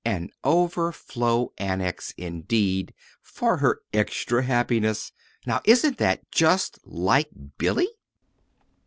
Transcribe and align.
"An 0.03 0.31
Overflow 0.43 1.53
Annex, 1.59 2.11
indeed, 2.17 2.95
for 3.21 3.57
her 3.57 3.81
'extra 3.93 4.41
happiness'! 4.41 5.11
Now 5.45 5.61
isn't 5.63 5.99
that 5.99 6.31
just 6.31 6.79
like 6.83 7.29
Billy?" 7.59 7.89